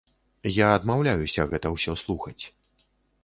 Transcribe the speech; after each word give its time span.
Я 0.53 0.69
адмаўляюся 0.77 1.45
гэта 1.51 1.67
ўсё 1.75 1.95
слухаць. 2.05 2.39